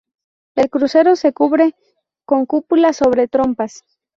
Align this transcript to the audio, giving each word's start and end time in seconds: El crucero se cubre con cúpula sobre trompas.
El 0.55 0.71
crucero 0.71 1.15
se 1.15 1.31
cubre 1.31 1.75
con 2.25 2.47
cúpula 2.47 2.91
sobre 2.91 3.27
trompas. 3.27 3.83